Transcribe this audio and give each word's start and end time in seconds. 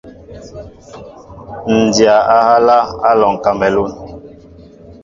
Ǹ 1.77 1.77
dya 1.95 2.15
á 2.35 2.37
ehálā, 2.41 2.79
Á 2.85 2.89
alɔŋ 3.09 3.33
kamelûn. 3.43 3.91